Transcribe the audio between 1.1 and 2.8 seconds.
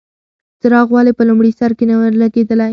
په لومړي سر کې نه و لګېدلی؟